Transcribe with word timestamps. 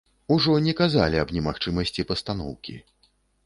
Ужо 0.35 0.53
не 0.67 0.73
казалі 0.79 1.21
аб 1.25 1.35
немагчымасці 1.39 2.09
пастаноўкі. 2.13 2.79